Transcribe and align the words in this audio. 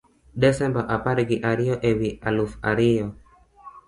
Desemba 0.41 0.81
apargi 0.95 1.37
ariyo 1.49 1.75
e 1.89 1.91
wi 1.99 2.09
aluf 2.27 2.51
ariyo: 2.69 3.07